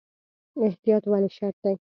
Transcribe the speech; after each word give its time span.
احتیاط 0.65 1.03
ولې 1.11 1.29
شرط 1.37 1.57
دی؟ 1.63 1.75